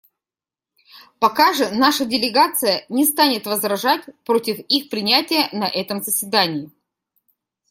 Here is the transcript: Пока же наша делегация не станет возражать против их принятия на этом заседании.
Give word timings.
Пока 1.19 1.53
же 1.53 1.69
наша 1.69 2.05
делегация 2.05 2.87
не 2.89 3.05
станет 3.05 3.45
возражать 3.45 4.01
против 4.25 4.57
их 4.57 4.89
принятия 4.89 5.47
на 5.53 5.65
этом 5.67 6.01
заседании. 6.01 6.71